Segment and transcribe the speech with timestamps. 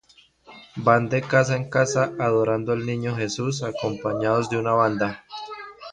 [0.87, 5.25] Van de casa en casa adorando al niño Jesús acompañados de una banda.